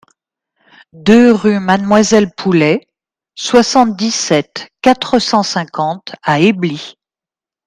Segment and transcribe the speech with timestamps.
[0.93, 2.87] deux rue Mademoiselle Poulet,
[3.35, 6.95] soixante-dix-sept, quatre cent cinquante à Esbly